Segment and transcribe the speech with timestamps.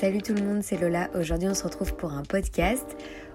[0.00, 1.10] Salut tout le monde, c'est Lola.
[1.18, 2.84] Aujourd'hui, on se retrouve pour un podcast.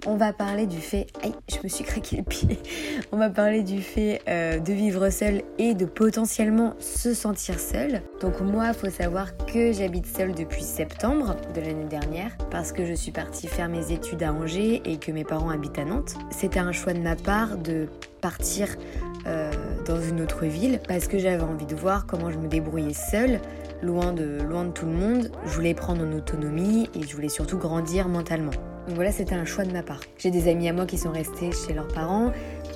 [0.06, 1.08] On va parler du fait.
[1.22, 2.58] Aïe, je me suis craqué le pied.
[3.12, 8.02] On va parler du fait euh, de vivre seul et de potentiellement se sentir seul.
[8.21, 12.85] Donc, moi, il faut savoir que j'habite seule depuis septembre de l'année dernière parce que
[12.85, 16.16] je suis partie faire mes études à Angers et que mes parents habitent à Nantes.
[16.32, 17.89] C'était un choix de ma part de
[18.21, 18.70] partir
[19.27, 19.52] euh,
[19.86, 23.41] dans une autre ville parce que j'avais envie de voir comment je me débrouillais seule
[23.84, 25.32] loin de, loin de tout le monde.
[25.46, 28.52] Je voulais prendre en autonomie et je voulais surtout grandir mentalement.
[28.88, 30.02] Donc voilà, c'était un choix de ma part.
[30.18, 32.32] J'ai des amis à moi qui sont restés chez leurs parents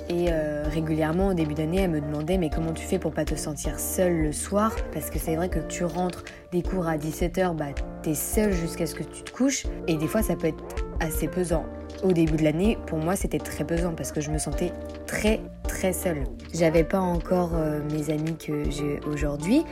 [0.08, 3.24] et euh, régulièrement au début d'année, elles me demandaient mais comment tu fais pour pas
[3.24, 4.74] te sentir seule le soir?
[4.92, 7.66] Parce que c'est vrai que tu rentres des cours à 17h, bah
[8.02, 10.64] t'es seule jusqu'à ce que tu te couches et des fois ça peut être
[11.00, 11.66] assez pesant.
[12.02, 14.72] Au début de l'année, pour moi, c'était très pesant parce que je me sentais
[15.06, 16.24] très très seule.
[16.54, 19.64] J'avais pas encore euh, mes amis que j'ai aujourd'hui.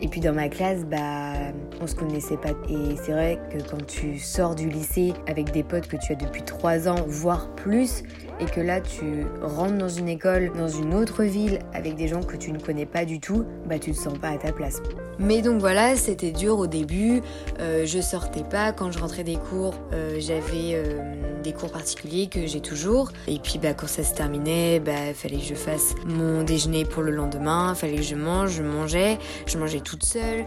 [0.00, 1.32] Et puis dans ma classe, bah,
[1.80, 2.50] on se connaissait pas.
[2.68, 6.14] Et c'est vrai que quand tu sors du lycée avec des potes que tu as
[6.14, 8.04] depuis 3 ans, voire plus,
[8.40, 12.22] et que là tu rentres dans une école, dans une autre ville, avec des gens
[12.22, 14.80] que tu ne connais pas du tout, bah tu te sens pas à ta place.
[15.18, 17.22] Mais donc voilà, c'était dur au début.
[17.58, 18.72] Euh, je sortais pas.
[18.72, 23.10] Quand je rentrais des cours, euh, j'avais euh, des cours particuliers que j'ai toujours.
[23.26, 27.02] Et puis bah, quand ça se terminait, bah fallait que je fasse mon déjeuner pour
[27.02, 27.74] le lendemain.
[27.74, 28.52] Fallait que je mange.
[28.52, 29.18] Je mangeais.
[29.46, 30.44] Je mangeais toute seule.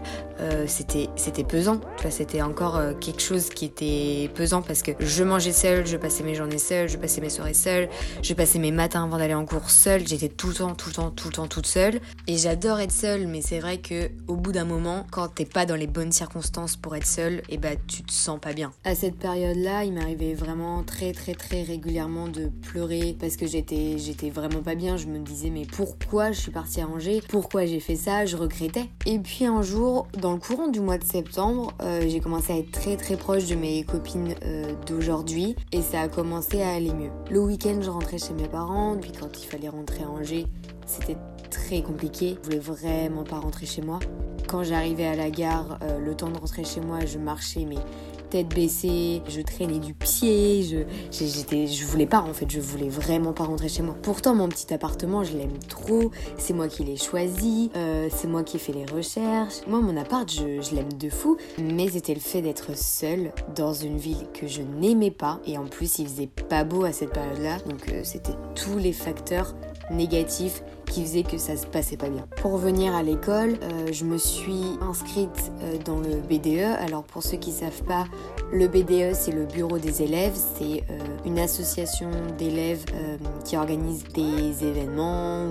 [0.66, 1.80] c'était c'était pesant.
[2.08, 6.34] C'était encore quelque chose qui était pesant parce que je mangeais seule, je passais mes
[6.34, 7.81] journées seule, je passais mes soirées seule,
[8.22, 10.06] je passais mes matins avant d'aller en cours seule.
[10.06, 12.00] J'étais tout le temps, tout le temps, tout le temps toute seule.
[12.26, 15.66] Et j'adore être seule, mais c'est vrai que au bout d'un moment, quand t'es pas
[15.66, 18.72] dans les bonnes circonstances pour être seul, et eh bah tu te sens pas bien.
[18.84, 23.98] À cette période-là, il m'arrivait vraiment très très très régulièrement de pleurer parce que j'étais
[23.98, 24.96] j'étais vraiment pas bien.
[24.96, 27.22] Je me disais mais pourquoi je suis partie à Angers?
[27.28, 28.26] Pourquoi j'ai fait ça?
[28.26, 28.88] Je regrettais.
[29.06, 32.56] Et puis un jour, dans le courant du mois de septembre, euh, j'ai commencé à
[32.56, 36.92] être très très proche de mes copines euh, d'aujourd'hui et ça a commencé à aller
[36.92, 37.10] mieux.
[37.30, 40.46] Le week-end, je rentrais chez mes parents, puis quand il fallait rentrer à Angers,
[40.84, 41.16] c'était
[41.48, 42.36] très compliqué.
[42.42, 44.00] Je voulais vraiment pas rentrer chez moi.
[44.48, 47.78] Quand j'arrivais à la gare, euh, le temps de rentrer chez moi, je marchais mais
[48.32, 50.78] tête baissée, je traînais du pied, je,
[51.10, 53.94] j'étais, je voulais pas en fait, je voulais vraiment pas rentrer chez moi.
[54.00, 58.42] Pourtant mon petit appartement, je l'aime trop, c'est moi qui l'ai choisi, euh, c'est moi
[58.42, 59.56] qui ai fait les recherches.
[59.66, 63.74] Moi mon appart, je, je l'aime de fou, mais c'était le fait d'être seule dans
[63.74, 67.10] une ville que je n'aimais pas et en plus il faisait pas beau à cette
[67.10, 69.54] période-là, donc euh, c'était tous les facteurs
[69.92, 72.26] négatifs qui faisait que ça se passait pas bien.
[72.36, 76.76] Pour revenir à l'école, euh, je me suis inscrite euh, dans le BDE.
[76.78, 78.04] Alors pour ceux qui savent pas,
[78.52, 82.84] le BDE c'est le bureau des élèves, c'est euh, une association d'élèves
[83.44, 85.48] qui organise des événements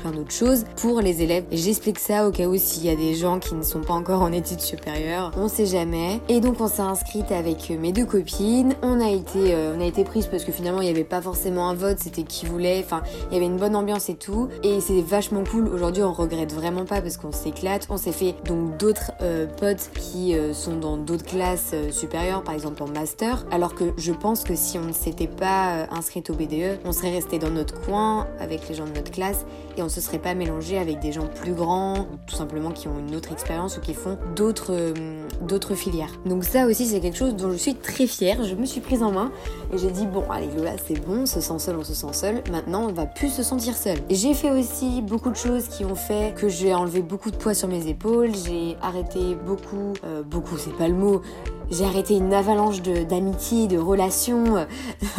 [0.00, 1.44] plein d'autres choses pour les élèves.
[1.52, 4.22] J'explique ça au cas où s'il y a des gens qui ne sont pas encore
[4.22, 6.20] en études supérieures, on sait jamais.
[6.28, 8.74] Et donc on s'est inscrite avec mes deux copines.
[8.82, 11.20] On a été, euh, on a été prise parce que finalement il n'y avait pas
[11.20, 12.82] forcément un vote, c'était qui voulait.
[12.84, 14.48] Enfin, il y avait une bonne ambiance et tout.
[14.62, 15.68] Et c'est vachement cool.
[15.68, 17.86] Aujourd'hui on regrette vraiment pas parce qu'on s'éclate.
[17.90, 22.54] On s'est fait donc d'autres euh, potes qui euh, sont dans d'autres classes supérieures, par
[22.54, 23.44] exemple en master.
[23.50, 27.10] Alors que je pense que si on ne s'était pas inscrite au BDE, on serait
[27.10, 29.44] resté dans notre coin avec les gens de notre classe
[29.76, 32.98] et on se serait pas mélangé avec des gens plus grands, tout simplement qui ont
[32.98, 36.12] une autre expérience ou qui font d'autres euh, d'autres filières.
[36.26, 38.44] Donc ça aussi c'est quelque chose dont je suis très fière.
[38.44, 39.32] Je me suis prise en main
[39.72, 42.12] et j'ai dit bon allez Lola c'est bon, on se sent seul, on se sent
[42.12, 42.42] seul.
[42.50, 43.98] Maintenant on va plus se sentir seul.
[44.08, 47.54] J'ai fait aussi beaucoup de choses qui ont fait que j'ai enlevé beaucoup de poids
[47.54, 48.30] sur mes épaules.
[48.46, 51.22] J'ai arrêté beaucoup, euh, beaucoup c'est pas le mot.
[51.70, 54.66] J'ai arrêté une avalanche d'amitié, de, relations.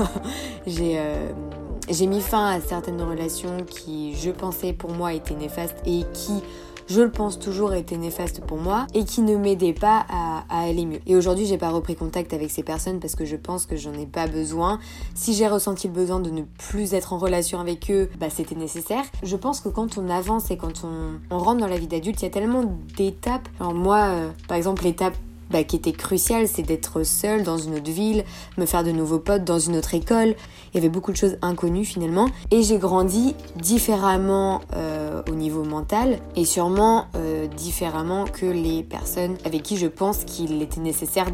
[0.67, 1.31] j'ai euh,
[1.89, 6.33] j'ai mis fin à certaines relations qui, je pensais pour moi, étaient néfastes et qui,
[6.87, 10.85] je le pense toujours, étaient néfastes pour moi et qui ne m'aidaient pas à, aller
[10.85, 10.99] mieux.
[11.07, 13.93] Et aujourd'hui, j'ai pas repris contact avec ces personnes parce que je pense que j'en
[13.93, 14.79] ai pas besoin.
[15.15, 18.55] Si j'ai ressenti le besoin de ne plus être en relation avec eux, bah c'était
[18.55, 19.03] nécessaire.
[19.23, 22.25] Je pense que quand on avance et quand on, rentre dans la vie d'adulte, il
[22.25, 22.63] y a tellement
[22.95, 23.47] d'étapes.
[23.59, 25.15] Alors moi, euh, par exemple, l'étape
[25.51, 28.23] bah, qui était crucial, c'est d'être seule dans une autre ville,
[28.57, 30.35] me faire de nouveaux potes dans une autre école.
[30.73, 32.27] Il y avait beaucoup de choses inconnues finalement.
[32.51, 39.35] Et j'ai grandi différemment euh, au niveau mental et sûrement euh, différemment que les personnes
[39.45, 41.27] avec qui je pense qu'il était nécessaire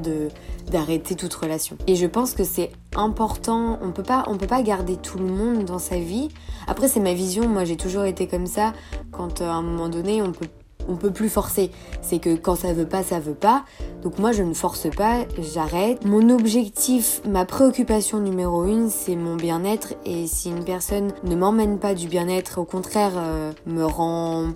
[0.71, 1.77] d'arrêter toute relation.
[1.87, 5.25] Et je pense que c'est important, on peut pas on peut pas garder tout le
[5.25, 6.29] monde dans sa vie.
[6.67, 8.73] Après c'est ma vision, moi j'ai toujours été comme ça
[9.11, 10.47] quand à un moment donné on peut
[10.87, 11.71] on peut plus forcer.
[12.01, 13.65] C'est que quand ça veut pas, ça veut pas.
[14.03, 16.05] Donc moi je ne force pas, j'arrête.
[16.05, 19.93] Mon objectif, ma préoccupation numéro une, c'est mon bien-être.
[20.05, 24.47] Et si une personne ne m'emmène pas du bien-être, au contraire euh, me rend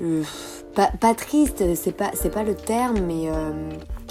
[0.00, 0.22] euh,
[0.74, 3.52] pas, triste, c'est pas c'est pas le terme, mais euh,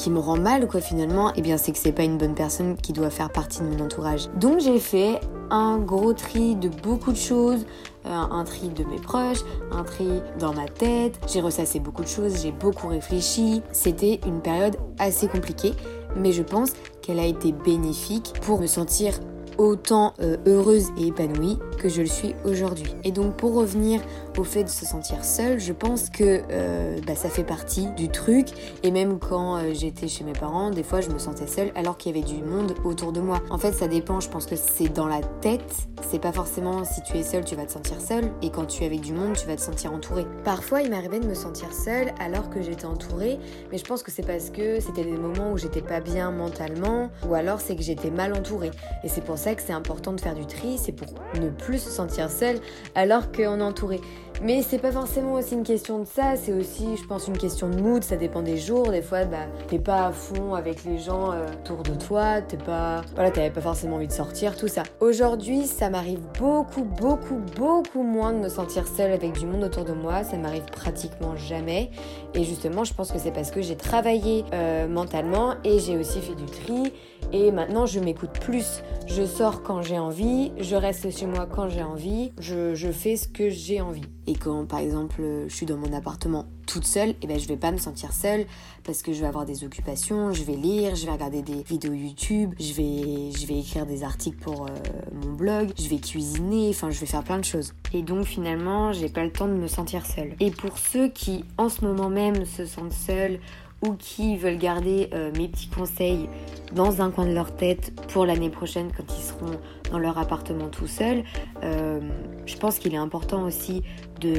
[0.04, 2.36] qui me rend mal quoi finalement, et eh bien c'est que c'est pas une bonne
[2.36, 4.28] personne qui doit faire partie de mon entourage.
[4.38, 7.66] Donc j'ai fait un gros tri de beaucoup de choses,
[8.06, 9.40] euh, un tri de mes proches,
[9.72, 11.18] un tri dans ma tête.
[11.32, 13.62] J'ai ressassé beaucoup de choses, j'ai beaucoup réfléchi.
[13.72, 15.72] C'était une période assez compliquée,
[16.18, 19.14] mais je pense qu'elle a été bénéfique pour me sentir
[19.58, 22.96] autant euh, heureuse et épanouie que je le suis aujourd'hui.
[23.04, 24.02] Et donc pour revenir
[24.38, 28.10] au fait de se sentir seule, je pense que euh, bah, ça fait partie du
[28.10, 28.48] truc.
[28.84, 31.98] Et même quand euh, j'étais chez mes parents, des fois je me sentais seule alors
[31.98, 33.42] qu'il y avait du monde autour de moi.
[33.50, 35.88] En fait ça dépend, je pense que c'est dans la tête.
[36.10, 38.84] C'est pas forcément si tu es seule tu vas te sentir seule et quand tu
[38.84, 40.26] es avec du monde tu vas te sentir entourée.
[40.44, 43.40] Parfois il m'arrivait de me sentir seule alors que j'étais entourée,
[43.72, 47.10] mais je pense que c'est parce que c'était des moments où j'étais pas bien mentalement
[47.28, 48.72] ou alors c'est que j'étais mal entourée.
[49.04, 51.08] Et c'est pour ça que c'est important de faire du tri, c'est pour
[51.40, 52.60] ne plus se sentir seul
[52.96, 54.00] alors qu'on est entouré.
[54.42, 57.70] Mais c'est pas forcément aussi une question de ça, c'est aussi, je pense, une question
[57.70, 58.90] de mood, ça dépend des jours.
[58.90, 62.58] Des fois, bah, t'es pas à fond avec les gens euh, autour de toi, t'es
[62.58, 63.02] pas.
[63.14, 64.84] Voilà, t'avais pas forcément envie de sortir, tout ça.
[65.00, 69.86] Aujourd'hui, ça m'arrive beaucoup, beaucoup, beaucoup moins de me sentir seule avec du monde autour
[69.86, 71.92] de moi, ça m'arrive pratiquement jamais.
[72.34, 76.20] Et justement, je pense que c'est parce que j'ai travaillé euh, mentalement et j'ai aussi
[76.20, 76.92] fait du tri.
[77.32, 78.84] Et maintenant, je m'écoute plus.
[79.08, 83.16] Je sors quand j'ai envie, je reste chez moi quand j'ai envie, je, je fais
[83.16, 84.02] ce que j'ai envie.
[84.26, 87.48] Et quand par exemple je suis dans mon appartement toute seule, et eh ben je
[87.48, 88.46] vais pas me sentir seule
[88.86, 91.94] parce que je vais avoir des occupations, je vais lire, je vais regarder des vidéos
[91.94, 94.70] YouTube, je vais, je vais écrire des articles pour euh,
[95.12, 97.74] mon blog, je vais cuisiner, enfin je vais faire plein de choses.
[97.94, 100.36] Et donc finalement j'ai pas le temps de me sentir seule.
[100.40, 103.40] Et pour ceux qui en ce moment même se sentent seuls
[103.86, 106.30] ou qui veulent garder euh, mes petits conseils
[106.74, 109.60] dans un coin de leur tête pour l'année prochaine quand ils seront
[109.92, 111.24] dans leur appartement tout seuls,
[111.64, 112.00] euh,
[112.46, 113.84] je pense qu'il est important aussi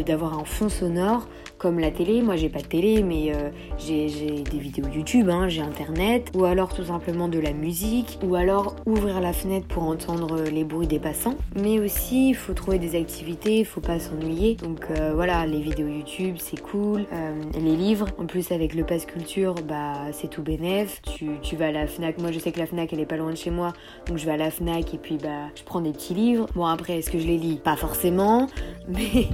[0.07, 1.29] d'avoir un fond sonore
[1.65, 2.21] comme la télé.
[2.21, 4.07] Moi j'ai pas de télé mais euh, j'ai
[4.43, 8.77] des vidéos YouTube, hein, j'ai internet, ou alors tout simplement de la musique, ou alors
[8.85, 11.37] ouvrir la fenêtre pour entendre les bruits des passants.
[11.57, 14.57] Mais aussi il faut trouver des activités, il faut pas s'ennuyer.
[14.57, 17.07] Donc voilà, les vidéos YouTube c'est cool,
[17.55, 21.01] les livres, en plus avec le pass culture bah c'est tout bénef.
[21.03, 22.19] Tu, tu, vas à la Fnac.
[22.19, 23.73] Moi, je sais que la Fnac, elle est pas loin de chez moi.
[24.07, 26.47] Donc, je vais à la Fnac et puis, bah, je prends des petits livres.
[26.55, 27.57] Bon, après, est-ce que je les lis?
[27.57, 28.49] Pas forcément.
[28.89, 29.29] Mais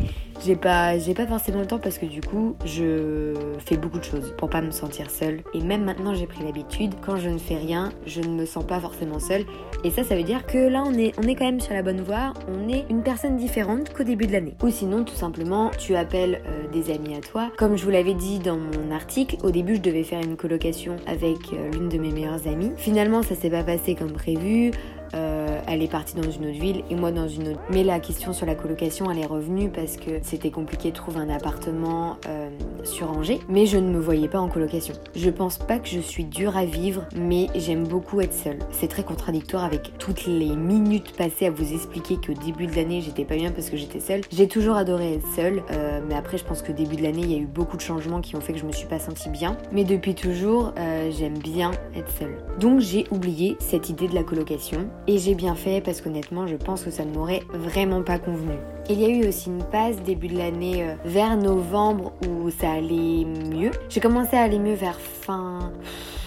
[0.44, 3.34] j'ai pas, j'ai pas forcément le temps parce que du coup, je
[3.64, 5.42] fais beaucoup de choses pour pas me sentir seule.
[5.54, 8.64] Et même maintenant, j'ai pris l'habitude, quand je ne fais rien, je ne me sens
[8.64, 9.44] pas forcément seule.
[9.84, 11.82] Et ça, ça veut dire que là, on est, on est quand même sur la
[11.82, 12.32] bonne voie.
[12.48, 14.54] On est une personne différente qu'au début de l'année.
[14.62, 17.50] Ou sinon, tout simplement, tu appelles euh, des amis à toi.
[17.56, 20.96] Comme je vous l'avais dit dans mon article, au début, je devais faire une colocation
[21.06, 22.72] avec euh, l'une de mes meilleures amies.
[22.76, 24.72] Finalement, ça s'est pas passé comme prévu.
[25.14, 27.60] Euh, elle est partie dans une autre ville et moi dans une autre.
[27.70, 31.18] Mais la question sur la colocation, elle est revenue parce que c'était compliqué de trouver
[31.18, 32.50] un appartement euh,
[32.84, 34.94] sur Angers, mais je ne me voyais pas en colocation.
[35.14, 38.58] Je pense pas que je suis dure à vivre, mais j'aime beaucoup être seule.
[38.70, 43.00] C'est très contradictoire avec toutes les minutes passées à vous expliquer qu'au début de l'année
[43.00, 44.22] j'étais pas bien parce que j'étais seule.
[44.30, 47.32] J'ai toujours adoré être seule, euh, mais après je pense que début de l'année il
[47.32, 49.28] y a eu beaucoup de changements qui ont fait que je me suis pas sentie
[49.28, 49.56] bien.
[49.72, 50.72] Mais depuis toujours,
[51.10, 52.36] j'aime bien être seule.
[52.58, 56.56] Donc j'ai oublié cette idée de la colocation et j'ai bien fait parce qu'honnêtement, je
[56.56, 58.54] pense que ça ne m'aurait vraiment pas convenu.
[58.88, 62.72] Il y a eu aussi une passe début de l'année euh, vers novembre où ça
[62.72, 63.70] allait mieux.
[63.88, 65.72] J'ai commencé à aller mieux vers fin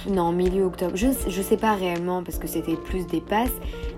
[0.10, 0.94] non, milieu octobre.
[0.96, 3.54] Je, je sais pas réellement parce que c'était plus des passes,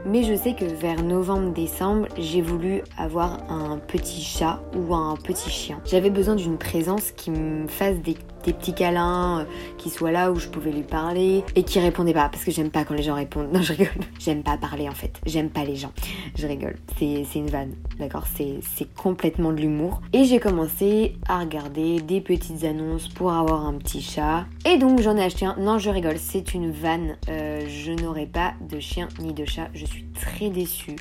[0.05, 5.49] mais je sais que vers novembre-décembre, j'ai voulu avoir un petit chat ou un petit
[5.49, 5.79] chien.
[5.85, 8.15] J'avais besoin d'une présence qui me fasse des,
[8.53, 9.45] petits câlins, euh,
[9.77, 12.71] qui soit là où je pouvais lui parler et qui répondait pas parce que j'aime
[12.71, 13.51] pas quand les gens répondent.
[13.51, 13.87] Non, je rigole.
[14.19, 15.19] J'aime pas parler en fait.
[15.25, 15.91] J'aime pas les gens.
[16.35, 16.75] Je rigole.
[16.97, 17.75] C'est une vanne.
[17.99, 18.25] D'accord?
[18.35, 20.01] C'est complètement de l'humour.
[20.13, 24.45] Et j'ai commencé à regarder des petites annonces pour avoir un petit chat.
[24.65, 25.55] Et donc j'en ai acheté un.
[25.57, 27.17] Non, je rigole, c'est une vanne.
[27.29, 29.69] Euh, je n'aurai pas de chien ni de chat.
[29.73, 30.95] Je suis très déçue.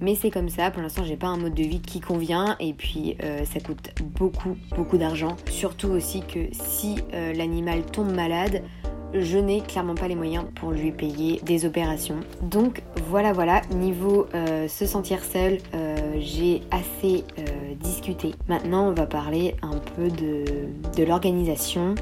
[0.00, 2.72] Mais c'est comme ça, pour l'instant j'ai pas un mode de vie qui convient et
[2.72, 5.36] puis euh, ça coûte beaucoup beaucoup d'argent.
[5.48, 8.62] Surtout aussi que si euh, l'animal tombe malade,
[9.14, 12.20] je n'ai clairement pas les moyens pour lui payer des opérations.
[12.42, 14.26] Donc voilà voilà, niveau
[14.66, 15.58] se sentir seul,
[16.18, 17.22] j'ai assez
[17.78, 18.34] discuté.
[18.48, 21.94] Maintenant on va parler un peu de l'organisation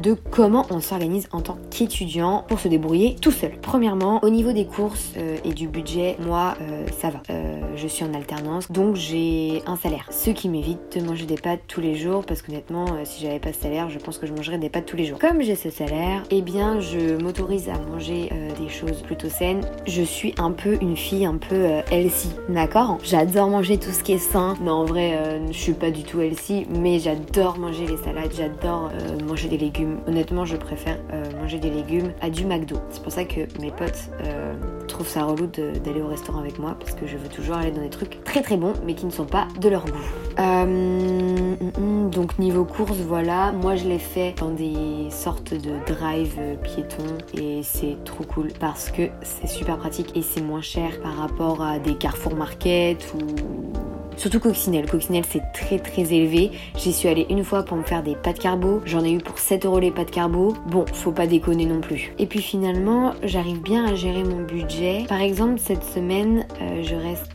[0.00, 3.52] de comment on s'organise en tant qu'étudiant pour se débrouiller tout seul.
[3.60, 7.22] Premièrement, au niveau des courses euh, et du budget, moi, euh, ça va.
[7.30, 10.06] Euh, je suis en alternance, donc j'ai un salaire.
[10.10, 13.52] Ce qui m'évite de manger des pâtes tous les jours, parce qu'honnêtement, si j'avais pas
[13.52, 15.18] ce salaire, je pense que je mangerais des pâtes tous les jours.
[15.18, 19.60] Comme j'ai ce salaire, eh bien, je m'autorise à manger des choses plutôt saines.
[19.86, 22.98] Je suis un peu une fille un peu healthy, d'accord?
[23.02, 24.54] J'adore manger tout ce qui est sain.
[24.62, 28.90] Non, en vrai, je suis pas du tout healthy, mais j'adore manger les salades, j'adore
[29.26, 32.76] manger des légumes honnêtement, je préfère euh, manger des légumes à du McDo.
[32.90, 34.54] C'est pour ça que mes potes euh,
[34.86, 37.82] trouvent ça relou d'aller au restaurant avec moi parce que je veux toujours aller dans
[37.82, 39.92] des trucs très très bons mais qui ne sont pas de leur goût.
[40.38, 45.72] Euh, mm, mm, donc niveau course, voilà, moi je l'ai fait dans des sortes de
[45.86, 51.00] drive piétons et c'est trop cool parce que c'est super pratique et c'est moins cher
[51.00, 54.90] par rapport à des Carrefour Market ou Surtout Coccinelle.
[54.90, 56.50] Coccinelle, c'est très très élevé.
[56.76, 58.82] J'y suis allée une fois pour me faire des pâtes carbo.
[58.84, 60.54] J'en ai eu pour 7 euros les pâtes carbo.
[60.66, 62.12] Bon, faut pas déconner non plus.
[62.18, 65.04] Et puis finalement, j'arrive bien à gérer mon budget.
[65.08, 67.30] Par exemple, cette semaine, euh, je reste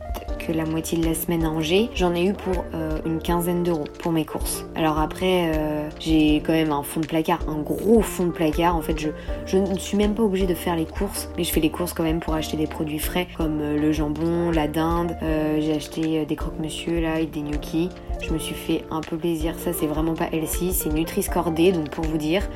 [0.52, 1.88] la moitié de la semaine à Angers.
[1.94, 4.64] J'en ai eu pour euh, une quinzaine d'euros pour mes courses.
[4.74, 8.76] Alors après, euh, j'ai quand même un fond de placard, un gros fond de placard.
[8.76, 8.98] En fait,
[9.46, 11.92] je, ne suis même pas obligée de faire les courses, mais je fais les courses
[11.92, 15.16] quand même pour acheter des produits frais comme euh, le jambon, la dinde.
[15.20, 17.90] j'ai acheté des croque-monsieur là et des gnocchis.
[18.26, 19.54] Je me suis fait un peu plaisir.
[19.58, 21.72] Ça, c'est vraiment pas healthy, c'est Nutri-Scordé.
[21.72, 22.48] Donc pour vous dire,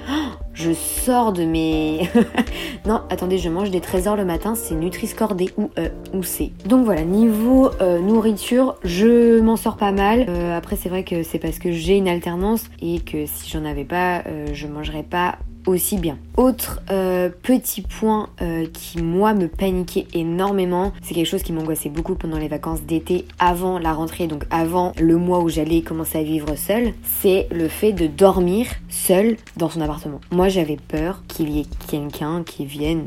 [0.54, 2.08] je sors de mes.
[2.87, 4.54] non, attendez, je mange des trésors le matin.
[4.54, 6.52] C'est Nutri-Scordé ou E ou C.
[6.64, 10.25] Donc voilà, niveau euh, nourriture, je m'en sors pas mal.
[10.28, 13.66] Euh, après, c'est vrai que c'est parce que j'ai une alternance et que si j'en
[13.66, 14.22] avais pas,
[14.52, 15.37] je mangerais pas
[16.37, 21.90] Autre euh, petit point euh, qui moi me paniquait énormément, c'est quelque chose qui m'angoissait
[21.90, 26.18] beaucoup pendant les vacances d'été avant la rentrée, donc avant le mois où j'allais commencer
[26.18, 30.20] à vivre seule, c'est le fait de dormir seule dans son appartement.
[30.30, 33.04] Moi j'avais peur qu'il y ait quelqu'un qui vienne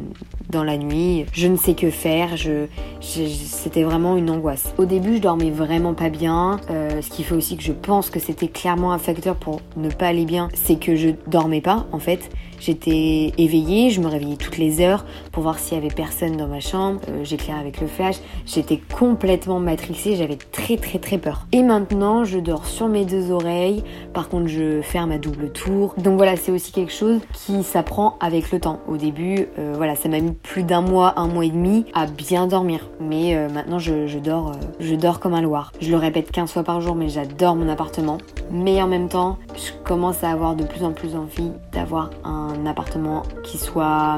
[0.49, 2.65] dans la nuit, je ne sais que faire, je,
[2.99, 4.73] c'était vraiment une angoisse.
[4.77, 8.09] Au début je dormais vraiment pas bien, euh, ce qui fait aussi que je pense
[8.09, 11.87] que c'était clairement un facteur pour ne pas aller bien, c'est que je dormais pas
[11.91, 12.29] en fait.
[12.61, 16.45] J'étais éveillée, je me réveillais toutes les heures pour voir s'il y avait personne dans
[16.45, 17.01] ma chambre.
[17.09, 18.17] Euh, j'éclairais avec le flash.
[18.45, 21.47] J'étais complètement matrixée, j'avais très très très peur.
[21.53, 23.83] Et maintenant, je dors sur mes deux oreilles.
[24.13, 25.95] Par contre, je ferme à double tour.
[25.97, 28.79] Donc voilà, c'est aussi quelque chose qui s'apprend avec le temps.
[28.87, 32.05] Au début, euh, voilà, ça m'a mis plus d'un mois, un mois et demi à
[32.05, 32.89] bien dormir.
[32.99, 35.71] Mais euh, maintenant, je, dors, je dors comme un loir.
[35.81, 38.19] Je le répète 15 fois par jour, mais j'adore mon appartement.
[38.51, 42.65] Mais en même temps, je commence à avoir de plus en plus envie d'avoir un
[42.65, 44.17] appartement qui soit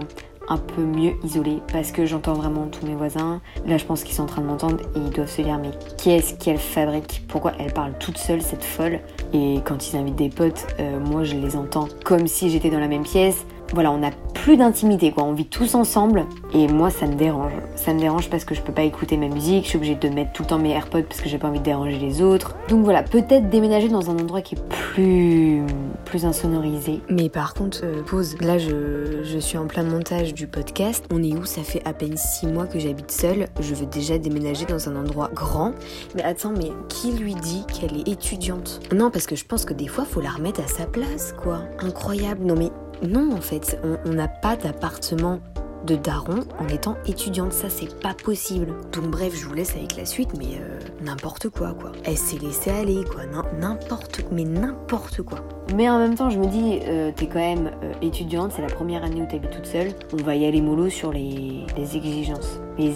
[0.50, 3.42] un peu mieux isolé parce que j'entends vraiment tous mes voisins.
[3.66, 5.72] Là, je pense qu'ils sont en train de m'entendre et ils doivent se dire mais
[5.98, 7.24] qu'est-ce qu'elle fabrique?
[7.28, 9.00] Pourquoi elle parle toute seule, cette folle?
[9.34, 12.80] Et quand ils invitent des potes, euh, moi je les entends comme si j'étais dans
[12.80, 15.24] la même pièce voilà, on n'a plus d'intimité, quoi.
[15.24, 16.26] On vit tous ensemble.
[16.54, 17.54] Et moi, ça me dérange.
[17.76, 19.64] Ça me dérange parce que je peux pas écouter ma musique.
[19.64, 21.60] Je suis obligée de mettre tout le temps mes AirPods parce que j'ai pas envie
[21.60, 22.56] de déranger les autres.
[22.70, 25.64] Donc voilà, peut-être déménager dans un endroit qui est plus,
[26.06, 27.02] plus insonorisé.
[27.10, 28.36] Mais par contre, euh, pause.
[28.42, 31.06] Là, je, suis en plein montage du podcast.
[31.12, 31.46] On est où?
[31.46, 33.48] Ça fait à peine 6 mois que j'habite seule.
[33.60, 35.72] Je veux déjà déménager dans un endroit grand.
[36.16, 38.82] Mais attends, mais qui lui dit qu'elle est étudiante?
[38.94, 41.62] Non, parce que je pense que des fois, faut la remettre à sa place, quoi.
[41.80, 42.46] Incroyable.
[42.46, 42.70] Non, mais
[43.04, 45.40] non, en fait, on n'a pas d'appartement
[45.86, 48.68] de daron en étant étudiante, ça c'est pas possible.
[48.94, 51.92] Donc bref, je vous laisse avec la suite, mais euh, n'importe quoi quoi.
[52.06, 53.24] Elle s'est laissée aller quoi,
[53.60, 55.40] n'importe, mais n'importe quoi.
[55.76, 58.70] Mais en même temps, je me dis, euh, t'es quand même euh, étudiante, c'est la
[58.70, 59.92] première année où t'habites toute seule.
[60.14, 62.60] On va y aller mollo sur les, exigences.
[62.78, 62.94] Les,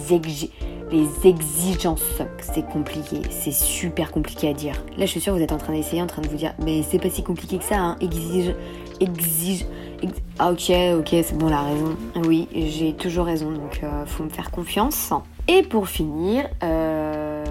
[0.90, 4.74] les exigences, c'est compliqué, c'est super compliqué à dire.
[4.96, 6.54] Là, je suis sûre que vous êtes en train d'essayer, en train de vous dire,
[6.64, 7.96] mais c'est pas si compliqué que ça, hein.
[8.00, 8.54] exige,
[9.00, 9.66] exige,
[10.38, 11.96] ah ok, ok, c'est bon, la raison.
[12.26, 15.12] Oui, j'ai toujours raison, donc euh, faut me faire confiance.
[15.48, 17.44] Et pour finir, euh,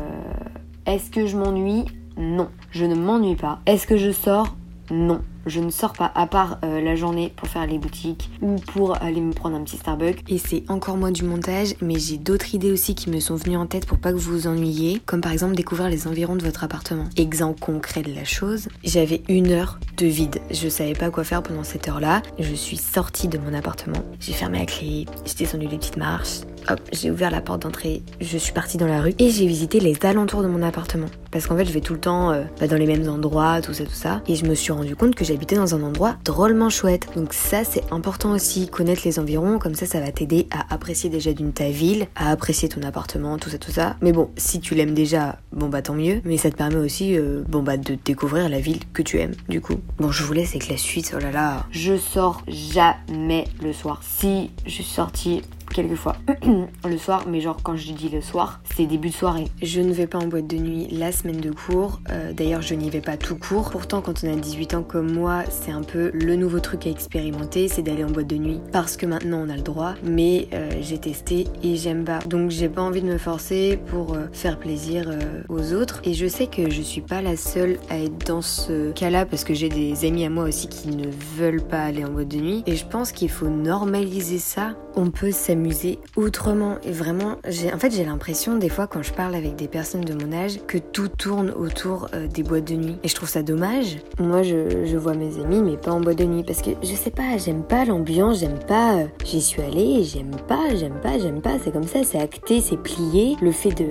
[0.86, 1.86] est-ce que je m'ennuie?
[2.18, 3.60] Non, je ne m'ennuie pas.
[3.66, 4.57] Est-ce que je sors
[4.92, 8.56] Non je ne sors pas à part euh, la journée pour faire les boutiques ou
[8.56, 10.24] pour aller me prendre un petit Starbucks.
[10.30, 13.58] Et c'est encore moins du montage, mais j'ai d'autres idées aussi qui me sont venues
[13.58, 16.44] en tête pour pas que vous vous ennuyiez, comme par exemple découvrir les environs de
[16.44, 17.06] votre appartement.
[17.16, 20.40] Exemple concret de la chose, j'avais une heure de vide.
[20.52, 22.22] Je savais pas quoi faire pendant cette heure-là.
[22.40, 26.42] Je suis sortie de mon appartement, j'ai fermé la clé, j'ai descendu les petites marches,
[26.70, 29.80] hop, j'ai ouvert la porte d'entrée, je suis partie dans la rue et j'ai visité
[29.80, 31.08] les alentours de mon appartement.
[31.32, 33.74] Parce qu'en fait, je vais tout le temps euh, bah, dans les mêmes endroits, tout
[33.74, 34.22] ça, tout ça.
[34.28, 37.08] Et je me suis rendu compte que habiter dans un endroit drôlement chouette.
[37.16, 41.10] Donc ça c'est important aussi, connaître les environs, comme ça ça va t'aider à apprécier
[41.10, 43.96] déjà d'une ta ville, à apprécier ton appartement, tout ça tout ça.
[44.02, 47.18] Mais bon, si tu l'aimes déjà, bon bah tant mieux, mais ça te permet aussi
[47.18, 49.76] euh, bon bah de découvrir la ville que tu aimes du coup.
[49.98, 51.14] Bon, je vous laisse avec la suite.
[51.16, 54.02] Oh là là, je sors jamais le soir.
[54.04, 55.42] Si je suis sortie
[55.78, 56.16] quelquefois
[56.90, 59.46] le soir, mais genre quand je dis le soir, c'est début de soirée.
[59.62, 62.00] Je ne vais pas en boîte de nuit la semaine de cours.
[62.10, 63.70] Euh, d'ailleurs, je n'y vais pas tout court.
[63.70, 66.90] Pourtant, quand on a 18 ans comme moi, c'est un peu le nouveau truc à
[66.90, 69.94] expérimenter, c'est d'aller en boîte de nuit parce que maintenant on a le droit.
[70.04, 72.20] Mais euh, j'ai testé et j'aime pas.
[72.26, 75.08] Donc j'ai pas envie de me forcer pour euh, faire plaisir
[75.48, 76.02] aux autres.
[76.06, 79.44] Et je sais que je suis pas la seule à être dans ce cas-là parce
[79.44, 81.08] que j'ai des amis à moi aussi qui ne
[81.38, 82.64] veulent pas aller en boîte de nuit.
[82.66, 84.74] Et je pense qu'il faut normaliser ça.
[84.96, 85.67] On peut s'amuser
[86.16, 86.78] autrement.
[86.84, 90.06] Et vraiment, j'ai, en fait, j'ai l'impression des fois quand je parle avec des personnes
[90.06, 92.98] de mon âge que tout tourne autour euh, des boîtes de nuit.
[93.04, 93.98] Et je trouve ça dommage.
[94.20, 96.44] Moi, je, vois mes amis, mais pas en boîte de nuit.
[96.44, 98.98] Parce que je sais pas, j'aime pas l'ambiance, j'aime pas.
[98.98, 101.58] Euh, j'y suis allée, j'aime pas, j'aime pas, j'aime pas.
[101.64, 103.36] C'est comme ça, c'est acté, c'est plié.
[103.42, 103.88] Le fait de,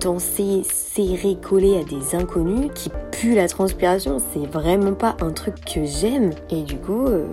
[0.00, 5.54] danser serré, collé à des inconnus qui puent la transpiration, c'est vraiment pas un truc
[5.64, 6.30] que j'aime.
[6.50, 7.26] Et du coup, euh,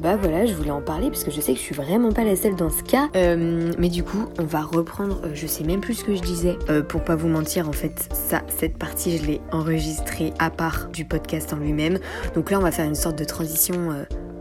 [0.00, 2.24] bah voilà, je voulais en parler parce que je sais que je suis vraiment pas
[2.24, 3.08] la seule dans ce cas.
[3.16, 6.22] Euh, mais du coup, on va reprendre, euh, je sais même plus ce que je
[6.22, 6.56] disais.
[6.88, 11.04] pour pas vous mentir, en fait, ça, cette partie, je l'ai enregistrée à part du
[11.04, 11.98] podcast en lui-même.
[12.34, 13.90] Donc là, on va faire une sorte de transition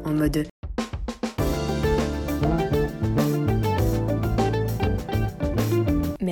[0.06, 0.48] en mode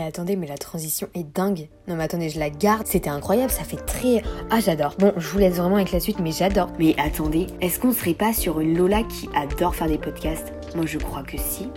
[0.07, 1.69] attendez, mais la transition est dingue.
[1.87, 4.23] Non mais attendez, je la garde, c'était incroyable, ça fait très...
[4.49, 4.95] Ah j'adore.
[4.99, 6.69] Bon, je vous laisse vraiment avec la suite, mais j'adore.
[6.79, 10.53] Mais attendez, est-ce qu'on serait pas sur une Lola qui adore faire des podcasts?
[10.75, 11.69] Moi je crois que si.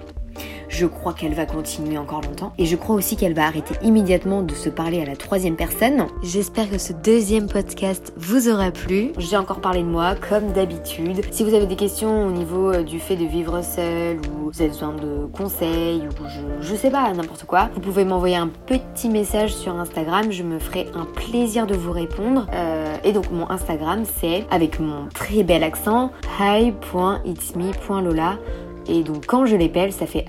[0.80, 2.54] Je crois qu'elle va continuer encore longtemps.
[2.56, 6.06] Et je crois aussi qu'elle va arrêter immédiatement de se parler à la troisième personne.
[6.22, 9.12] J'espère que ce deuxième podcast vous aura plu.
[9.18, 11.20] J'ai encore parlé de moi, comme d'habitude.
[11.32, 14.62] Si vous avez des questions au niveau euh, du fait de vivre seul, ou vous
[14.62, 16.12] avez besoin de conseils, ou
[16.62, 20.32] je, sais pas, n'importe quoi, vous pouvez m'envoyer un petit message sur Instagram.
[20.32, 22.46] Je me ferai un plaisir de vous répondre.
[22.54, 26.10] Euh, et donc mon Instagram, c'est avec mon très bel accent,
[26.40, 28.38] hi.itsme.lola.
[28.90, 30.24] Et donc quand je l'épelle, ça fait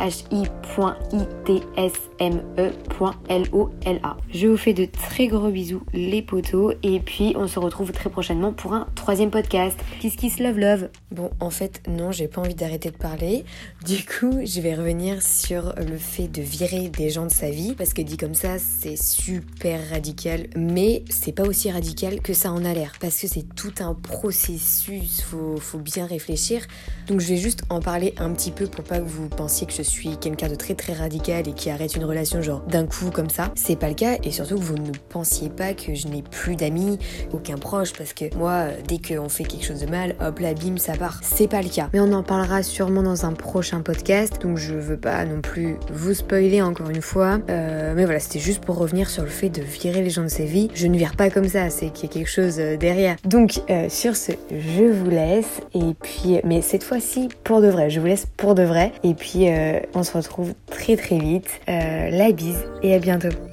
[2.21, 4.17] hi.itsme.lola.
[4.31, 8.11] Je vous fais de très gros bisous les potos et puis on se retrouve très
[8.11, 9.79] prochainement pour un troisième podcast.
[9.99, 10.89] Kiss kiss love love.
[11.11, 13.43] Bon en fait non j'ai pas envie d'arrêter de parler.
[13.85, 17.73] Du coup je vais revenir sur le fait de virer des gens de sa vie
[17.73, 22.51] parce que dit comme ça c'est super radical mais c'est pas aussi radical que ça
[22.51, 26.61] en a l'air parce que c'est tout un processus, faut, faut bien réfléchir.
[27.07, 29.73] Donc je vais juste en parler un petit peu pour pas que vous pensiez que
[29.73, 33.09] je suis quelqu'un de très très radical et qui arrête une relation genre d'un coup
[33.11, 33.51] comme ça.
[33.55, 36.55] C'est pas le cas et surtout que vous ne pensiez pas que je n'ai plus
[36.55, 36.99] d'amis,
[37.33, 40.77] aucun proche parce que moi, dès qu'on fait quelque chose de mal, hop là, bim,
[40.77, 41.19] ça part.
[41.23, 41.89] C'est pas le cas.
[41.93, 45.77] Mais on en parlera sûrement dans un prochain podcast donc je veux pas non plus
[45.91, 47.39] vous spoiler encore une fois.
[47.49, 50.27] Euh, mais voilà, c'était juste pour revenir sur le fait de virer les gens de
[50.27, 50.69] ses vies.
[50.73, 53.15] Je ne vire pas comme ça, c'est qu'il y a quelque chose euh, derrière.
[53.25, 57.89] Donc euh, sur ce, je vous laisse et puis, mais cette fois-ci pour de vrai,
[57.89, 58.91] je vous laisse pour de vrai.
[59.03, 61.61] Et puis, euh, on se retrouve très très vite.
[61.69, 63.50] Euh, la bise et à bientôt.